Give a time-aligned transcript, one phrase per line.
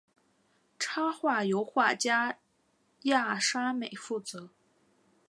[0.79, 2.39] 插画由画家
[3.03, 4.49] 亚沙美负责。